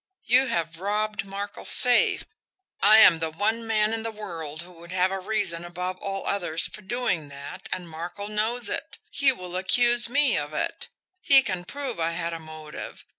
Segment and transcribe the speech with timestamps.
[0.23, 2.25] You have robbed Markel's safe
[2.81, 6.25] I am the one man in the world who would have a reason above all
[6.25, 8.97] others for doing that and Markel knows it.
[9.11, 10.89] He will accuse me of it.
[11.21, 13.05] He can prove I had a motive.